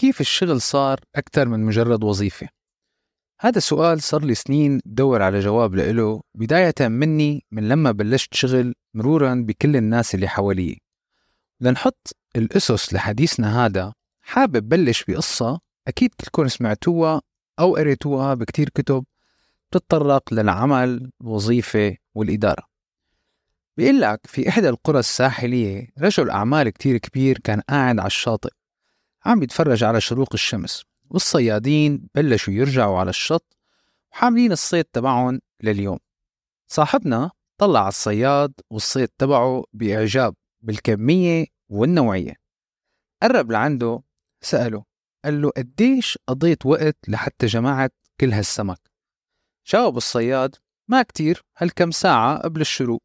كيف 0.00 0.20
الشغل 0.20 0.60
صار 0.60 1.00
أكثر 1.16 1.48
من 1.48 1.64
مجرد 1.64 2.04
وظيفة؟ 2.04 2.48
هذا 3.40 3.58
السؤال 3.58 4.02
صار 4.02 4.24
لي 4.24 4.34
سنين 4.34 4.80
بدور 4.86 5.22
على 5.22 5.40
جواب 5.40 5.74
لإله 5.74 6.20
بداية 6.34 6.88
مني 6.88 7.44
من 7.50 7.68
لما 7.68 7.90
بلشت 7.90 8.34
شغل 8.34 8.74
مرورا 8.94 9.44
بكل 9.46 9.76
الناس 9.76 10.14
اللي 10.14 10.28
حوالي 10.28 10.78
لنحط 11.60 12.16
الأسس 12.36 12.94
لحديثنا 12.94 13.66
هذا 13.66 13.92
حابب 14.22 14.68
بلش 14.68 15.04
بقصة 15.04 15.60
أكيد 15.88 16.10
كلكم 16.14 16.48
سمعتوها 16.48 17.22
أو 17.58 17.76
قريتوها 17.76 18.34
بكتير 18.34 18.68
كتب 18.68 19.04
بتتطرق 19.70 20.34
للعمل 20.34 21.10
الوظيفة 21.20 21.96
والإدارة. 22.14 22.62
بيقول 23.76 24.00
لك 24.00 24.20
في 24.24 24.48
إحدى 24.48 24.68
القرى 24.68 24.98
الساحلية 24.98 25.88
رجل 25.98 26.30
أعمال 26.30 26.68
كتير 26.68 26.96
كبير 26.96 27.38
كان 27.38 27.60
قاعد 27.60 27.98
على 27.98 28.06
الشاطئ. 28.06 28.50
عم 29.24 29.42
يتفرج 29.42 29.84
على 29.84 30.00
شروق 30.00 30.28
الشمس 30.34 30.84
والصيادين 31.10 32.08
بلشوا 32.14 32.54
يرجعوا 32.54 32.98
على 32.98 33.10
الشط 33.10 33.56
وحاملين 34.12 34.52
الصيد 34.52 34.84
تبعهم 34.84 35.40
لليوم. 35.62 35.98
صاحبنا 36.66 37.30
طلع 37.58 37.88
الصياد 37.88 38.52
والصيد 38.70 39.08
تبعه 39.08 39.64
بإعجاب 39.72 40.34
بالكمية 40.60 41.46
والنوعية. 41.68 42.34
قرب 43.22 43.50
لعنده 43.50 44.02
سأله 44.40 44.84
قال 45.24 45.42
له 45.42 45.50
قديش 45.56 46.18
قضيت 46.26 46.66
وقت 46.66 46.96
لحتى 47.08 47.46
جمعت 47.46 47.94
كل 48.20 48.32
هالسمك؟ 48.32 48.90
جاوب 49.66 49.96
الصياد 49.96 50.56
ما 50.88 51.02
كتير 51.02 51.44
هالكم 51.56 51.90
ساعة 51.90 52.38
قبل 52.38 52.60
الشروق. 52.60 53.02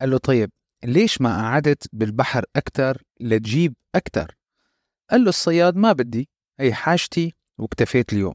قال 0.00 0.10
له 0.10 0.18
طيب 0.18 0.50
ليش 0.84 1.20
ما 1.20 1.42
قعدت 1.42 1.86
بالبحر 1.92 2.44
أكتر 2.56 3.02
لتجيب 3.20 3.74
أكتر؟ 3.94 4.36
قال 5.10 5.22
له 5.22 5.28
الصياد 5.28 5.76
ما 5.76 5.92
بدي 5.92 6.28
هي 6.60 6.74
حاجتي 6.74 7.34
واكتفيت 7.58 8.12
اليوم. 8.12 8.34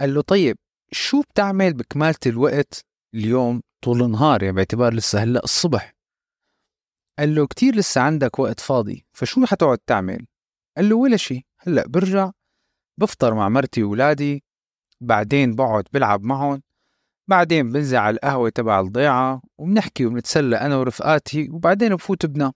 قال 0.00 0.14
له 0.14 0.22
طيب 0.22 0.56
شو 0.92 1.22
بتعمل 1.22 1.74
بكمالة 1.74 2.18
الوقت 2.26 2.84
اليوم 3.14 3.62
طول 3.84 4.02
النهار؟ 4.02 4.42
يعني 4.42 4.54
باعتبار 4.56 4.94
لسه 4.94 5.22
هلأ 5.22 5.44
الصبح. 5.44 5.94
قال 7.18 7.34
له 7.34 7.46
كتير 7.46 7.74
لسه 7.74 8.00
عندك 8.00 8.38
وقت 8.38 8.60
فاضي 8.60 9.06
فشو 9.12 9.46
حتقعد 9.46 9.78
تعمل؟ 9.78 10.26
قال 10.76 10.88
له 10.88 10.96
ولا 10.96 11.16
شي 11.16 11.46
هلأ 11.58 11.88
برجع 11.88 12.30
بفطر 13.00 13.34
مع 13.34 13.48
مرتي 13.48 13.82
وولادي 13.82 14.44
بعدين 15.00 15.54
بقعد 15.54 15.84
بلعب 15.92 16.22
معهم 16.24 16.62
بعدين 17.28 17.72
بنزل 17.72 17.96
على 17.96 18.14
القهوة 18.14 18.48
تبع 18.50 18.80
الضيعة 18.80 19.42
وبنحكي 19.58 20.06
وبنتسلى 20.06 20.56
أنا 20.56 20.76
ورفقاتي 20.76 21.50
وبعدين 21.50 21.96
بفوت 21.96 22.26
بنام 22.26 22.52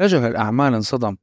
رجل 0.00 0.18
الأعمال 0.18 0.74
انصدم. 0.74 1.16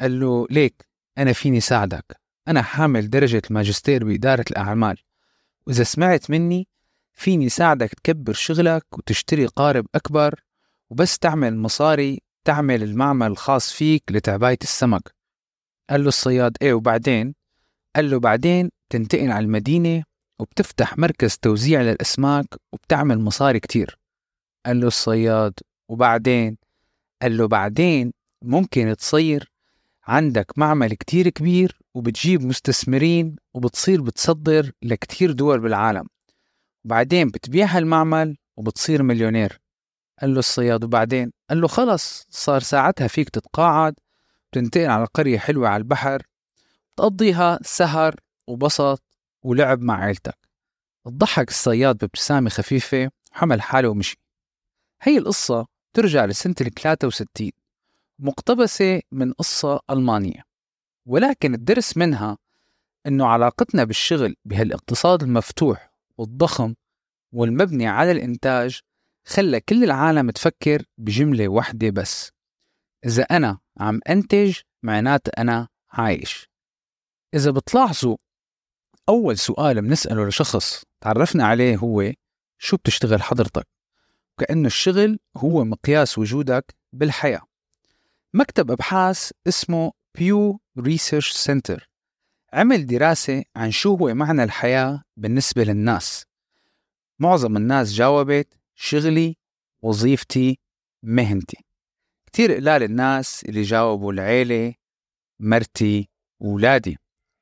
قال 0.00 0.20
له 0.20 0.46
ليك 0.50 0.86
أنا 1.18 1.32
فيني 1.32 1.60
ساعدك. 1.60 2.20
أنا 2.48 2.62
حامل 2.62 3.10
درجة 3.10 3.42
الماجستير 3.50 4.04
بإدارة 4.04 4.44
الأعمال. 4.50 4.96
وإذا 5.66 5.84
سمعت 5.84 6.30
مني 6.30 6.68
فيني 7.12 7.48
ساعدك 7.48 7.94
تكبر 7.94 8.32
شغلك 8.32 8.98
وتشتري 8.98 9.46
قارب 9.46 9.86
أكبر 9.94 10.40
وبس 10.90 11.18
تعمل 11.18 11.56
مصاري 11.56 12.22
تعمل 12.44 12.82
المعمل 12.82 13.26
الخاص 13.26 13.72
فيك 13.72 14.02
لتعباية 14.10 14.58
السمك. 14.62 15.14
قال 15.90 16.02
له 16.02 16.08
الصياد 16.08 16.56
إيه 16.62 16.74
وبعدين؟ 16.74 17.34
قال 17.96 18.10
له 18.10 18.20
بعدين 18.20 18.70
تنتقل 18.90 19.30
على 19.30 19.44
المدينة 19.44 20.04
وبتفتح 20.38 20.98
مركز 20.98 21.36
توزيع 21.36 21.82
للأسماك 21.82 22.46
وبتعمل 22.72 23.18
مصاري 23.18 23.60
كتير. 23.60 23.98
قال 24.66 24.80
له 24.80 24.86
الصياد 24.86 25.54
وبعدين؟ 25.88 26.56
قال 27.22 27.36
له 27.36 27.48
بعدين 27.48 28.12
ممكن 28.42 28.96
تصير 28.96 29.52
عندك 30.06 30.58
معمل 30.58 30.94
كتير 30.94 31.28
كبير 31.28 31.78
وبتجيب 31.94 32.42
مستثمرين 32.42 33.36
وبتصير 33.54 34.02
بتصدر 34.02 34.72
لكتير 34.82 35.32
دول 35.32 35.60
بالعالم. 35.60 36.06
وبعدين 36.84 37.28
بتبيع 37.28 37.66
هالمعمل 37.66 38.36
وبتصير 38.56 39.02
مليونير. 39.02 39.60
قال 40.20 40.32
له 40.32 40.38
الصياد 40.38 40.84
وبعدين؟ 40.84 41.32
قال 41.50 41.60
له 41.60 41.68
خلص 41.68 42.26
صار 42.30 42.60
ساعتها 42.60 43.06
فيك 43.08 43.28
تتقاعد 43.28 43.94
وتنتقل 44.48 44.90
على 44.90 45.04
قرية 45.14 45.38
حلوة 45.38 45.68
على 45.68 45.80
البحر 45.80 46.22
تقضيها 46.96 47.58
سهر 47.62 48.14
وبسط 48.46 49.02
ولعب 49.42 49.80
مع 49.80 50.04
عيلتك. 50.04 50.38
ضحك 51.08 51.48
الصياد 51.48 51.98
بابتسامة 51.98 52.50
خفيفة 52.50 53.10
وحمل 53.32 53.62
حاله 53.62 53.88
ومشي. 53.88 54.16
هي 55.02 55.18
القصة 55.18 55.66
ترجع 55.94 56.24
لسنة 56.24 56.54
ال 56.60 56.74
63 56.74 57.50
مقتبسة 58.18 59.00
من 59.12 59.32
قصة 59.32 59.80
ألمانية 59.90 60.42
ولكن 61.06 61.54
الدرس 61.54 61.96
منها 61.96 62.38
أنه 63.06 63.26
علاقتنا 63.26 63.84
بالشغل 63.84 64.36
بهالاقتصاد 64.44 65.22
المفتوح 65.22 65.90
والضخم 66.18 66.74
والمبني 67.32 67.86
على 67.86 68.10
الإنتاج 68.10 68.80
خلى 69.26 69.60
كل 69.60 69.84
العالم 69.84 70.30
تفكر 70.30 70.82
بجملة 70.98 71.48
واحدة 71.48 71.90
بس 71.90 72.30
إذا 73.06 73.22
أنا 73.22 73.58
عم 73.80 74.00
أنتج 74.08 74.58
معناته 74.82 75.30
أنا 75.38 75.68
عايش 75.90 76.48
إذا 77.34 77.50
بتلاحظوا 77.50 78.16
أول 79.08 79.38
سؤال 79.38 79.82
بنسأله 79.82 80.28
لشخص 80.28 80.84
تعرفنا 81.00 81.46
عليه 81.46 81.76
هو 81.76 82.12
شو 82.58 82.76
بتشتغل 82.76 83.22
حضرتك؟ 83.22 83.66
كأنه 84.38 84.66
الشغل 84.66 85.18
هو 85.36 85.64
مقياس 85.64 86.18
وجودك 86.18 86.74
بالحياة 86.92 87.42
مكتب 88.36 88.70
أبحاث 88.70 89.30
اسمه 89.48 89.92
Pew 90.18 90.60
Research 90.78 91.32
Center 91.32 91.90
عمل 92.52 92.86
دراسة 92.86 93.44
عن 93.56 93.70
شو 93.70 93.94
هو 93.94 94.14
معنى 94.14 94.44
الحياة 94.44 95.02
بالنسبة 95.16 95.64
للناس. 95.64 96.24
معظم 97.18 97.56
الناس 97.56 97.92
جاوبت 97.92 98.58
شغلي 98.74 99.36
وظيفتي 99.82 100.58
مهنتي. 101.02 101.64
كتير 102.26 102.54
قلال 102.54 102.82
الناس 102.82 103.44
اللي 103.44 103.62
جاوبوا 103.62 104.12
العيلة 104.12 104.74
مرتي 105.40 106.08
وولادي 106.40 106.98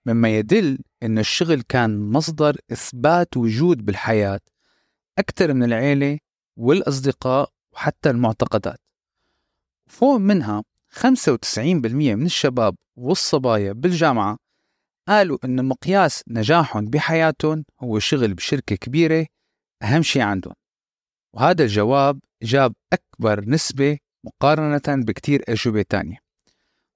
مما 0.06 0.38
يدل 0.38 0.78
أن 1.02 1.18
الشغل 1.18 1.62
كان 1.62 2.10
مصدر 2.10 2.56
إثبات 2.72 3.36
وجود 3.36 3.84
بالحياة 3.84 4.40
أكثر 5.18 5.54
من 5.54 5.62
العيلة 5.62 6.18
والأصدقاء 6.56 7.50
وحتى 7.72 8.10
المعتقدات. 8.10 8.78
فوق 9.86 10.16
منها 10.16 10.64
95% 10.94 11.86
من 11.94 12.26
الشباب 12.26 12.74
والصبايا 12.96 13.72
بالجامعة 13.72 14.38
قالوا 15.08 15.38
إن 15.44 15.64
مقياس 15.64 16.22
نجاحهم 16.28 16.84
بحياتهم 16.84 17.64
هو 17.80 17.98
شغل 17.98 18.34
بشركة 18.34 18.76
كبيرة 18.76 19.26
أهم 19.82 20.02
شيء 20.02 20.22
عندهم. 20.22 20.54
وهذا 21.34 21.64
الجواب 21.64 22.20
جاب 22.42 22.74
أكبر 22.92 23.44
نسبة 23.48 23.98
مقارنة 24.24 25.04
بكتير 25.04 25.42
أجوبة 25.48 25.82
تانية 25.88 26.18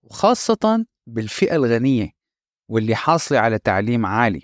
وخاصة 0.02 0.86
بالفئة 1.06 1.56
الغنية 1.56 2.10
واللي 2.70 2.94
حاصلة 2.94 3.38
على 3.38 3.58
تعليم 3.58 4.06
عالي. 4.06 4.42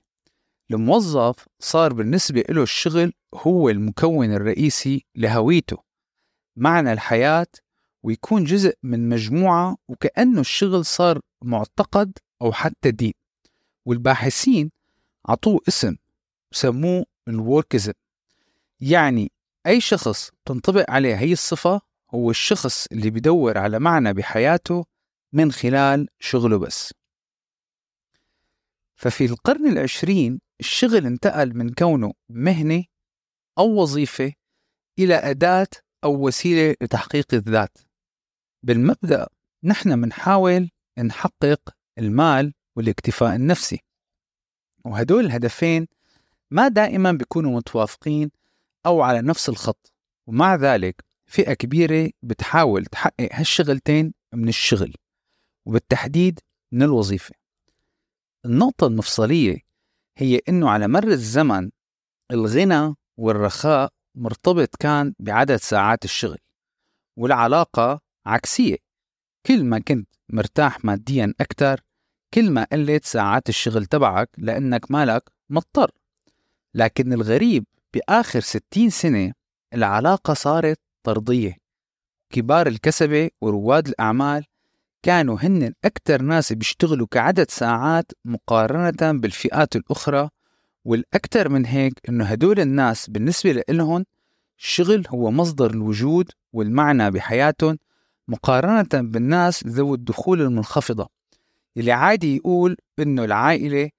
الموظف 0.71 1.47
صار 1.63 1.93
بالنسبة 1.93 2.45
له 2.49 2.63
الشغل 2.63 3.13
هو 3.35 3.69
المكون 3.69 4.33
الرئيسي 4.33 5.07
لهويته. 5.17 5.77
معنى 6.57 6.93
الحياة 6.93 7.47
ويكون 8.03 8.45
جزء 8.45 8.75
من 8.83 9.09
مجموعة 9.09 9.77
وكأنه 9.89 10.41
الشغل 10.41 10.85
صار 10.85 11.21
معتقد 11.43 12.19
أو 12.43 12.53
حتى 12.53 12.91
دين. 12.91 13.13
والباحثين 13.87 14.71
عطوه 15.29 15.61
اسم 15.69 15.97
وسموه 16.53 17.07
الوركزم 17.29 17.93
يعني 18.81 19.33
أي 19.67 19.81
شخص 19.81 20.31
تنطبق 20.45 20.91
عليه 20.91 21.15
هي 21.15 21.33
الصفة 21.33 21.81
هو 22.15 22.31
الشخص 22.31 22.87
اللي 22.93 23.11
بيدور 23.11 23.59
على 23.59 23.79
معنى 23.79 24.13
بحياته 24.13 24.85
من 25.33 25.53
خلال 25.53 26.09
شغله 26.21 26.59
بس. 26.59 26.95
ففي 28.97 29.25
القرن 29.25 29.67
العشرين 29.67 30.41
الشغل 30.61 31.07
انتقل 31.07 31.57
من 31.57 31.73
كونه 31.73 32.13
مهنة 32.29 32.85
أو 33.59 33.83
وظيفة 33.83 34.33
إلى 34.99 35.15
أداة 35.15 35.67
أو 36.05 36.27
وسيلة 36.27 36.75
لتحقيق 36.83 37.27
الذات. 37.33 37.79
بالمبدأ 38.63 39.29
نحن 39.65 39.99
منحاول 39.99 40.71
نحقق 40.99 41.75
المال 41.99 42.55
والاكتفاء 42.77 43.37
النفسي. 43.37 43.81
وهدول 44.85 45.25
الهدفين 45.25 45.87
ما 46.51 46.69
دائما 46.69 47.13
بيكونوا 47.13 47.57
متوافقين 47.57 48.31
أو 48.87 49.03
على 49.03 49.23
نفس 49.23 49.49
الخط. 49.49 49.93
ومع 50.27 50.55
ذلك 50.55 51.05
فئة 51.27 51.55
كبيرة 51.55 52.11
بتحاول 52.23 52.85
تحقق 52.85 53.29
هالشغلتين 53.33 54.15
من 54.35 54.49
الشغل 54.49 54.95
وبالتحديد 55.67 56.41
من 56.73 56.83
الوظيفة. 56.83 57.35
النقطة 58.45 58.87
المفصلية 58.87 59.59
هي 60.19 60.41
إنه 60.49 60.71
على 60.71 60.89
مر 60.89 61.09
الزمن 61.09 61.71
الغنى 62.31 62.95
والرخاء 63.17 63.93
مرتبط 64.15 64.77
كان 64.77 65.15
بعدد 65.19 65.57
ساعات 65.57 66.05
الشغل 66.05 66.39
والعلاقة 67.19 68.01
عكسية. 68.27 68.77
كل 69.47 69.65
ما 69.65 69.79
كنت 69.79 70.09
مرتاح 70.29 70.85
ماديا 70.85 71.35
أكثر 71.41 71.81
كل 72.35 72.51
ما 72.51 72.67
قلت 72.73 73.05
ساعات 73.05 73.49
الشغل 73.49 73.87
تبعك 73.87 74.31
لأنك 74.39 74.91
مالك 74.91 75.31
مضطر. 75.51 75.91
لكن 76.75 77.13
الغريب 77.13 77.65
بآخر 77.95 78.41
60 78.41 78.91
سنة 78.91 79.33
العلاقة 79.75 80.35
صارت 80.35 80.81
طردية. 81.03 81.57
كبار 82.31 82.67
الكسبة 82.67 83.31
ورواد 83.41 83.89
الأعمال 83.89 84.45
كانوا 85.03 85.39
هن 85.41 85.73
أكثر 85.85 86.23
ناس 86.23 86.53
بيشتغلوا 86.53 87.07
كعدد 87.11 87.51
ساعات 87.51 88.13
مقارنة 88.25 89.19
بالفئات 89.19 89.77
الأخرى 89.77 90.29
والأكثر 90.85 91.49
من 91.49 91.67
هيك 91.67 91.93
إنه 92.09 92.25
هدول 92.25 92.61
الناس 92.61 93.11
بالنسبة 93.11 93.63
لهم 93.69 94.05
الشغل 94.59 95.05
هو 95.09 95.31
مصدر 95.31 95.71
الوجود 95.71 96.31
والمعنى 96.53 97.11
بحياتهم 97.11 97.79
مقارنة 98.29 99.09
بالناس 99.11 99.67
ذوي 99.67 99.97
الدخول 99.97 100.41
المنخفضة 100.41 101.09
اللي 101.77 101.93
عادي 101.93 102.37
يقول 102.37 102.77
إنه 102.99 103.25
العائلة 103.25 103.91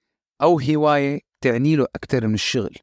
أو 0.41 0.59
هواية 0.59 1.19
تعني 1.41 1.75
له 1.75 1.87
أكثر 1.95 2.27
من 2.27 2.33
الشغل. 2.33 2.75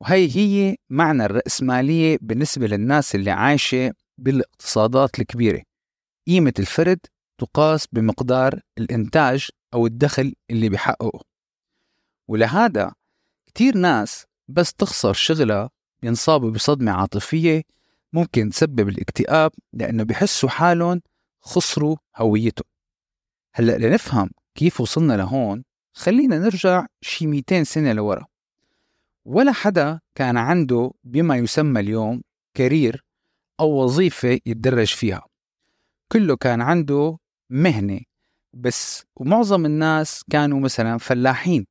وهي 0.00 0.36
هي 0.36 0.76
معنى 0.90 1.24
الرأسمالية 1.24 2.18
بالنسبة 2.22 2.66
للناس 2.66 3.14
اللي 3.14 3.30
عايشة 3.30 3.92
بالاقتصادات 4.18 5.18
الكبيرة. 5.18 5.62
قيمة 6.26 6.52
الفرد 6.58 6.98
تقاس 7.38 7.86
بمقدار 7.92 8.60
الإنتاج 8.78 9.48
أو 9.74 9.86
الدخل 9.86 10.34
اللي 10.50 10.68
بيحققه. 10.68 11.20
ولهذا 12.28 12.92
كتير 13.46 13.76
ناس 13.76 14.26
بس 14.48 14.74
تخسر 14.74 15.12
شغلها 15.12 15.70
بينصابوا 16.02 16.50
بصدمة 16.50 16.92
عاطفية 16.92 17.62
ممكن 18.12 18.50
تسبب 18.50 18.88
الاكتئاب 18.88 19.52
لأنه 19.72 20.02
بحسوا 20.02 20.48
حالهم 20.48 21.00
خسروا 21.40 21.96
هويتهم. 22.16 22.64
هلأ 23.54 23.78
لنفهم 23.78 24.30
كيف 24.54 24.80
وصلنا 24.80 25.12
لهون 25.12 25.64
خلينا 25.92 26.38
نرجع 26.38 26.86
شي 27.00 27.26
200 27.26 27.62
سنة 27.64 27.92
لورا. 27.92 28.26
ولا 29.24 29.52
حدا 29.52 30.00
كان 30.14 30.36
عنده 30.36 30.90
بما 31.04 31.36
يسمى 31.36 31.80
اليوم 31.80 32.22
كارير 32.54 33.04
أو 33.60 33.70
وظيفة 33.70 34.40
يتدرج 34.46 34.94
فيها. 34.94 35.22
كله 36.12 36.36
كان 36.36 36.60
عنده 36.60 37.18
مهنة 37.50 38.00
بس 38.52 39.04
ومعظم 39.16 39.66
الناس 39.66 40.24
كانوا 40.30 40.60
مثلا 40.60 40.98
فلاحين 40.98 41.66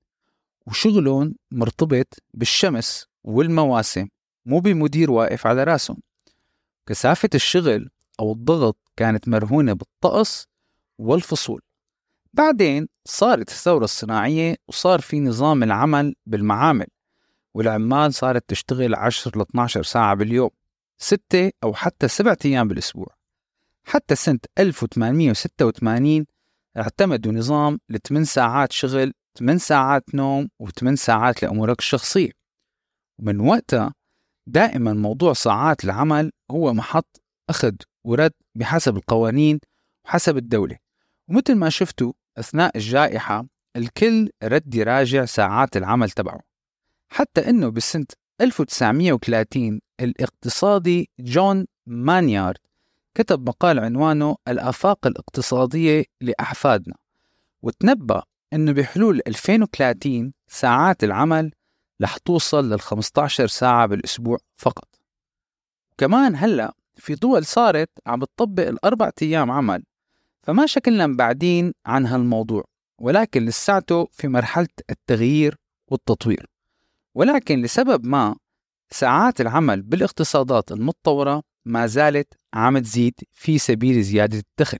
وشغلهم 0.67 1.35
مرتبط 1.51 2.13
بالشمس 2.33 3.05
والمواسم 3.23 4.07
مو 4.45 4.59
بمدير 4.59 5.11
واقف 5.11 5.47
على 5.47 5.63
راسهم. 5.63 5.97
كثافة 6.89 7.29
الشغل 7.35 7.89
أو 8.19 8.31
الضغط 8.31 8.77
كانت 8.97 9.27
مرهونة 9.27 9.73
بالطقس 9.73 10.47
والفصول. 10.97 11.61
بعدين 12.33 12.87
صارت 13.05 13.49
الثورة 13.49 13.83
الصناعية 13.83 14.55
وصار 14.67 15.01
في 15.01 15.19
نظام 15.19 15.63
العمل 15.63 16.15
بالمعامل 16.25 16.87
والعمال 17.53 18.13
صارت 18.13 18.43
تشتغل 18.47 18.95
10 18.95 19.37
ل 19.37 19.41
12 19.41 19.83
ساعة 19.83 20.15
باليوم 20.15 20.49
ستة 20.97 21.51
أو 21.63 21.73
حتى 21.73 22.07
سبعة 22.07 22.37
أيام 22.45 22.67
بالأسبوع. 22.67 23.15
حتى 23.83 24.15
سنة 24.15 24.39
1886 24.59 26.25
اعتمدوا 26.77 27.31
نظام 27.31 27.79
ل 27.89 27.97
8 27.97 28.25
ساعات 28.25 28.71
شغل 28.71 29.13
8 29.39 29.59
ساعات 29.59 30.15
نوم 30.15 30.49
و8 30.63 30.93
ساعات 30.93 31.43
لأمورك 31.43 31.79
الشخصية. 31.79 32.31
ومن 33.19 33.39
وقتها 33.39 33.93
دائما 34.49 34.93
موضوع 34.93 35.33
ساعات 35.33 35.83
العمل 35.83 36.31
هو 36.51 36.73
محط 36.73 37.21
أخذ 37.49 37.73
ورد 38.03 38.31
بحسب 38.55 38.97
القوانين 38.97 39.59
وحسب 40.05 40.37
الدولة. 40.37 40.77
ومثل 41.27 41.55
ما 41.55 41.69
شفتوا 41.69 42.13
أثناء 42.37 42.77
الجائحة 42.77 43.45
الكل 43.75 44.29
رد 44.43 44.75
يراجع 44.75 45.25
ساعات 45.25 45.77
العمل 45.77 46.09
تبعه. 46.09 46.39
حتى 47.09 47.49
أنه 47.49 47.69
بسنة 47.69 48.05
1930 48.41 49.81
الاقتصادي 49.99 51.09
جون 51.19 51.65
مانيارد 51.85 52.57
كتب 53.15 53.49
مقال 53.49 53.79
عنوانه 53.79 54.35
الآفاق 54.47 55.07
الاقتصادية 55.07 56.05
لأحفادنا 56.21 56.95
وتنبأ 57.61 58.23
أنه 58.53 58.71
بحلول 58.71 59.21
2030 59.27 60.33
ساعات 60.47 61.03
العمل 61.03 61.51
رح 62.01 62.17
توصل 62.17 62.69
لل 62.69 62.79
15 62.81 63.47
ساعة 63.47 63.85
بالأسبوع 63.85 64.37
فقط. 64.57 64.87
كمان 65.97 66.35
هلأ 66.35 66.73
في 66.95 67.15
دول 67.15 67.45
صارت 67.45 67.89
عم 68.07 68.19
بتطبق 68.19 68.67
الأربع 68.67 69.11
أيام 69.21 69.51
عمل 69.51 69.83
فما 70.43 70.65
شكلنا 70.65 71.07
بعدين 71.07 71.73
عن 71.85 72.05
هالموضوع 72.05 72.63
ولكن 72.99 73.45
لساته 73.45 74.07
في 74.11 74.27
مرحلة 74.27 74.67
التغيير 74.89 75.55
والتطوير. 75.87 76.45
ولكن 77.15 77.61
لسبب 77.61 78.05
ما 78.05 78.35
ساعات 78.91 79.41
العمل 79.41 79.81
بالاقتصادات 79.81 80.71
المتطورة 80.71 81.43
ما 81.65 81.87
زالت 81.87 82.33
عم 82.53 82.77
تزيد 82.79 83.13
في 83.31 83.57
سبيل 83.57 84.03
زيادة 84.03 84.37
الدخل. 84.37 84.77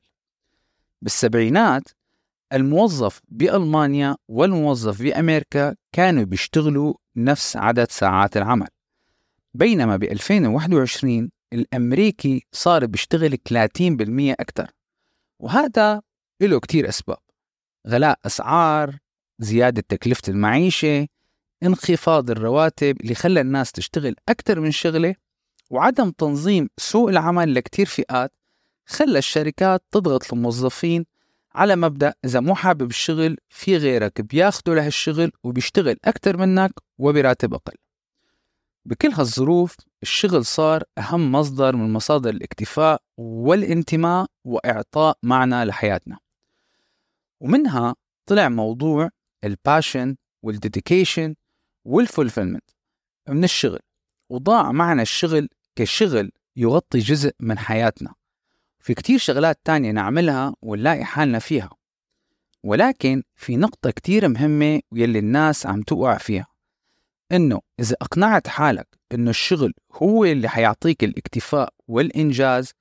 بالسبعينات 1.01 1.83
الموظف 2.53 3.21
بألمانيا 3.27 4.17
والموظف 4.27 5.01
بأمريكا 5.01 5.75
كانوا 5.91 6.23
بيشتغلوا 6.23 6.93
نفس 7.23 7.57
عدد 7.57 7.91
ساعات 7.91 8.37
العمل. 8.37 8.67
بينما 9.53 9.97
ب 9.97 10.03
2021 10.03 11.31
الأمريكي 11.53 12.45
صار 12.51 12.85
بيشتغل 12.85 13.37
30% 13.49 14.35
أكثر 14.39 14.71
وهذا 15.39 16.01
له 16.41 16.59
كتير 16.59 16.89
أسباب. 16.89 17.17
غلاء 17.87 18.19
أسعار 18.25 18.97
زيادة 19.39 19.83
تكلفة 19.89 20.21
المعيشة 20.27 21.07
انخفاض 21.63 22.31
الرواتب 22.31 23.01
اللي 23.01 23.15
خلى 23.15 23.41
الناس 23.41 23.71
تشتغل 23.71 24.15
أكثر 24.29 24.59
من 24.59 24.71
شغلة 24.71 25.15
وعدم 25.69 26.11
تنظيم 26.11 26.69
سوق 26.77 27.09
العمل 27.09 27.53
لكتير 27.53 27.85
فئات 27.85 28.33
خلى 28.85 29.17
الشركات 29.19 29.83
تضغط 29.91 30.33
الموظفين 30.33 31.05
على 31.55 31.75
مبدأ 31.75 32.13
إذا 32.25 32.39
مو 32.39 32.55
حابب 32.55 32.89
الشغل 32.89 33.37
في 33.49 33.77
غيرك 33.77 34.21
بياخده 34.21 34.75
لهالشغل 34.75 35.31
وبيشتغل 35.43 35.97
أكتر 36.05 36.37
منك 36.37 36.71
وبراتب 36.97 37.53
أقل. 37.53 37.73
بكل 38.85 39.07
هالظروف 39.07 39.75
الشغل 40.03 40.45
صار 40.45 40.83
أهم 40.97 41.31
مصدر 41.31 41.75
من 41.75 41.93
مصادر 41.93 42.29
الاكتفاء 42.29 43.01
والانتماء 43.17 44.27
وإعطاء 44.45 45.17
معنى 45.23 45.65
لحياتنا. 45.65 46.17
ومنها 47.39 47.95
طلع 48.25 48.49
موضوع 48.49 49.09
ال 49.43 49.52
passion 49.52 50.15
وال 50.43 50.59
dedication 50.59 51.35
وال 51.85 51.98
fulfillment 51.98 52.69
من 53.29 53.43
الشغل 53.43 53.79
وضاع 54.29 54.71
معنى 54.71 55.01
الشغل 55.01 55.49
كشغل 55.75 56.31
يغطي 56.55 56.99
جزء 56.99 57.31
من 57.39 57.57
حياتنا. 57.57 58.13
في 58.79 58.93
كتير 58.93 59.17
شغلات 59.17 59.59
تانية 59.63 59.91
نعملها 59.91 60.55
ونلاقي 60.61 61.05
حالنا 61.05 61.39
فيها. 61.39 61.69
ولكن 62.63 63.23
في 63.35 63.57
نقطة 63.57 63.91
كتير 63.91 64.27
مهمة 64.27 64.81
واللي 64.91 65.19
الناس 65.19 65.65
عم 65.65 65.81
توقع 65.81 66.17
فيها. 66.17 66.47
إنه 67.31 67.59
إذا 67.79 67.95
أقنعت 68.01 68.47
حالك 68.47 68.87
إنه 69.13 69.29
الشغل 69.29 69.73
هو 69.93 70.25
اللي 70.25 70.49
حيعطيك 70.49 71.03
الاكتفاء 71.03 71.73
والإنجاز 71.87 72.71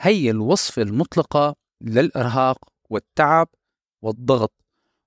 هي 0.00 0.30
الوصفة 0.30 0.82
المطلقة 0.82 1.56
للإرهاق 1.80 2.58
والتعب 2.90 3.48
والضغط 4.02 4.52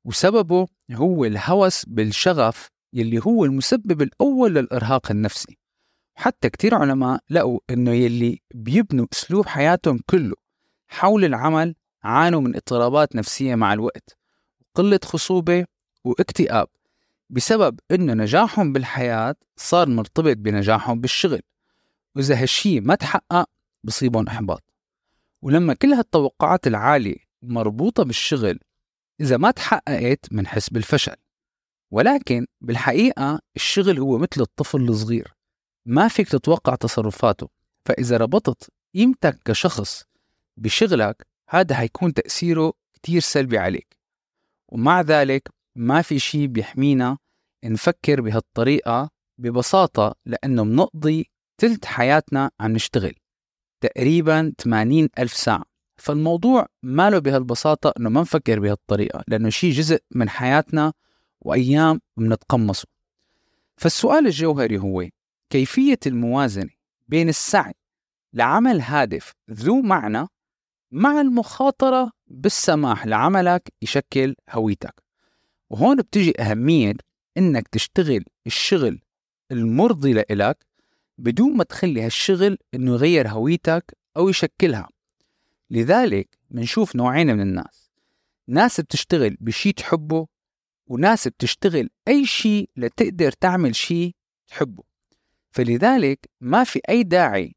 وسببه 0.06 0.68
هو 0.92 1.26
الهوس 1.26 1.86
بالشغف 1.86 2.70
يلي 2.94 3.22
هو 3.26 3.46
المسبب 3.46 4.02
الأول 4.02 4.56
للإرهاق 4.56 5.12
النفسي. 5.12 5.58
حتى 6.16 6.50
كتير 6.50 6.76
علماء 6.76 7.20
لقوا 7.30 7.60
إنه 7.70 7.92
يلي 7.92 8.42
بيبنوا 8.54 9.06
أسلوب 9.14 9.46
حياتهم 9.46 10.00
كله 10.10 10.36
حول 10.88 11.26
العمل 11.26 11.76
عانوا 12.04 12.42
من 12.42 12.56
اضطرابات 12.56 13.16
نفسية 13.16 13.56
مع 13.56 13.74
الوقت 13.74 14.18
قلة 14.76 15.00
خصوبة 15.04 15.66
واكتئاب 16.04 16.68
بسبب 17.30 17.80
إنه 17.92 18.14
نجاحهم 18.14 18.74
بالحياة 18.74 19.36
صار 19.56 19.90
مرتبط 19.90 20.38
بنجاحهم 20.38 21.02
بالشغل 21.02 21.42
وإذا 22.16 22.42
هالشي 22.42 22.80
ما 22.80 22.96
تحقق 22.96 23.50
بصيبهم 23.84 24.28
إحباط. 24.28 24.64
ولما 25.42 25.74
كل 25.74 25.94
هالتوقعات 25.94 26.68
العالية 26.68 27.18
مربوطة 27.42 28.04
بالشغل 28.04 28.60
إذا 29.22 29.38
ما 29.38 29.52
تحققت 29.52 30.26
منحس 30.32 30.70
بالفشل 30.70 31.16
ولكن 31.92 32.48
بالحقيقة 32.62 33.40
الشغل 33.56 34.00
هو 34.00 34.18
مثل 34.18 34.42
الطفل 34.42 34.82
الصغير. 34.82 35.35
ما 35.86 36.08
فيك 36.08 36.30
تتوقع 36.30 36.76
تصرفاته. 36.76 37.50
فإذا 37.86 38.18
ربطت 38.18 38.70
قيمتك 38.96 39.40
كشخص 39.46 40.04
بشغلك 40.58 41.28
هذا 41.50 41.76
حيكون 41.76 42.14
تأثيره 42.14 42.74
كتير 42.94 43.22
سلبي 43.22 43.58
عليك. 43.58 43.98
ومع 44.68 45.02
ذلك 45.02 45.50
ما 45.76 46.02
في 46.02 46.20
شيء 46.20 46.48
بيحمينا 46.48 47.18
نفكر 47.66 48.22
بهالطريقة 48.22 49.10
ببساطة 49.38 50.16
لأنه 50.26 50.64
منقضي 50.64 51.30
تلت 51.58 51.86
حياتنا 51.86 52.52
عم 52.60 52.72
نشتغل 52.72 53.14
تقريبا 53.82 54.54
80 54.62 55.10
ألف 55.20 55.34
ساعة. 55.34 55.76
فالموضوع 55.98 56.68
ماله 56.84 57.20
بهالبساطة 57.20 57.94
أنه 58.00 58.10
ما 58.10 58.22
نفكر 58.22 58.60
بهالطريقة 58.60 59.24
لأنه 59.28 59.50
شيء 59.50 59.72
جزء 59.72 60.00
من 60.12 60.30
حياتنا 60.30 60.94
وأيام 61.42 62.02
بنتقمصه 62.18 62.88
فالسؤال 63.78 64.28
الجوهري 64.28 64.78
هو 64.78 65.08
كيفية 65.50 66.00
الموازنة 66.08 66.70
بين 67.08 67.30
السعي 67.30 67.74
لعمل 68.34 68.82
هادف 68.82 69.32
ذو 69.52 69.82
معنى 69.82 70.28
مع 70.92 71.22
المخاطرة 71.22 72.12
بالسماح 72.28 73.06
لعملك 73.06 73.74
يشكل 73.82 74.36
هويتك. 74.50 75.04
وهون 75.70 75.98
بتجي 75.98 76.42
أهمية 76.42 76.94
إنك 77.38 77.68
تشتغل 77.68 78.26
الشغل 78.48 79.02
المرضي 79.52 80.14
لإلك 80.14 80.66
بدون 81.18 81.58
ما 81.58 81.64
تخلي 81.64 82.02
هالشغل 82.02 82.58
إنه 82.74 82.94
يغير 82.94 83.28
هويتك 83.28 83.98
أو 84.18 84.30
يشكلها. 84.30 84.90
لذلك 85.70 86.38
منشوف 86.52 86.96
نوعين 86.96 87.28
من 87.28 87.42
الناس. 87.42 87.92
ناس 88.48 88.82
بتشتغل 88.82 89.38
بشي 89.40 89.72
تحبه 89.72 90.28
وناس 90.88 91.28
بتشتغل 91.28 91.90
أي 92.08 92.26
شيء 92.26 92.70
لتقدر 92.76 93.32
تعمل 93.32 93.76
شيء 93.76 94.16
تحبه. 94.48 94.84
فلذلك 95.56 96.30
ما 96.42 96.64
في 96.64 96.82
أي 96.90 97.04
داعي 97.04 97.56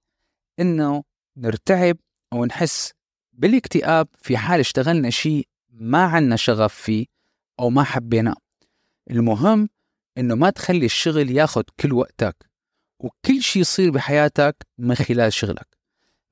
إنه 0.61 1.05
نرتعب 1.37 1.97
أو 2.33 2.45
نحس 2.45 2.93
بالاكتئاب 3.33 4.09
في 4.23 4.37
حال 4.37 4.61
اشتغلنا 4.61 5.11
شيء 5.11 5.49
ما 5.71 6.05
عنا 6.05 6.37
شغف 6.37 6.75
فيه 6.75 7.07
أو 7.61 7.71
ما 7.71 7.83
حبيناه. 7.83 8.37
المهم 9.11 9.69
إنه 10.19 10.35
ما 10.35 10.51
تخلي 10.51 10.87
الشغل 10.87 11.31
ياخد 11.31 11.65
كل 11.81 11.93
وقتك 11.93 12.51
وكل 13.01 13.43
شيء 13.43 13.63
يصير 13.63 13.91
بحياتك 13.91 14.67
من 14.79 14.95
خلال 14.95 15.33
شغلك. 15.33 15.67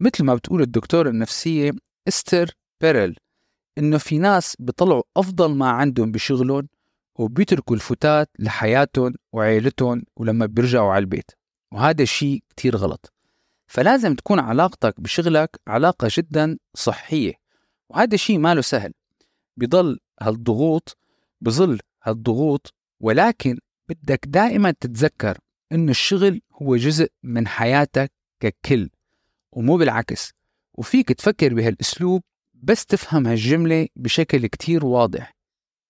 مثل 0.01 0.25
ما 0.25 0.35
بتقول 0.35 0.63
الدكتورة 0.63 1.09
النفسية 1.11 1.71
إستر 2.09 2.51
بيرل 2.81 3.17
إنه 3.79 3.99
في 3.99 4.19
ناس 4.19 4.57
بيطلعوا 4.59 5.03
أفضل 5.17 5.55
ما 5.55 5.69
عندهم 5.71 6.13
بشغلهم 6.13 6.69
وبيتركوا 7.19 7.77
الفتات 7.77 8.31
لحياتهم 8.39 9.15
وعيلتهم 9.33 10.03
ولما 10.17 10.47
بيرجعوا 10.47 10.93
على 10.93 11.03
البيت. 11.03 11.31
وهذا 11.73 12.05
شيء 12.05 12.43
كتير 12.49 12.77
غلط. 12.77 13.13
فلازم 13.67 14.15
تكون 14.15 14.39
علاقتك 14.39 15.01
بشغلك 15.01 15.61
علاقة 15.67 16.09
جدا 16.11 16.59
صحية 16.75 17.35
وهذا 17.89 18.17
شيء 18.17 18.39
ماله 18.39 18.61
سهل. 18.61 18.93
بضل 19.57 19.99
هالضغوط 20.21 20.99
بظل 21.41 21.81
هالضغوط 22.03 22.75
ولكن 23.01 23.59
بدك 23.89 24.21
دائما 24.27 24.71
تتذكر 24.71 25.39
إنه 25.73 25.91
الشغل 25.91 26.41
هو 26.63 26.77
جزء 26.77 27.11
من 27.23 27.47
حياتك 27.49 28.13
ككل 28.41 28.91
ومو 29.53 29.77
بالعكس. 29.77 30.33
وفيك 30.75 31.09
تفكر 31.09 31.55
بهالأسلوب 31.55 32.23
بس 32.55 32.87
تفهم 32.87 33.27
هالجملة 33.27 33.89
بشكل 33.97 34.47
كتير 34.47 34.87
واضح. 34.87 35.37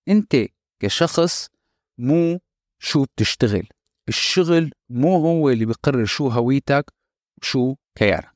أنت 0.09 0.37
كشخص 0.81 1.49
مو 1.99 2.41
شو 2.79 3.05
بتشتغل. 3.05 3.69
الشغل 4.09 4.71
مو 4.91 5.17
هو 5.17 5.51
اللي 5.51 5.65
بيقرر 5.65 6.05
شو 6.05 6.29
هويتك 6.29 6.85
وشو 7.43 7.75
كيانك 7.99 8.36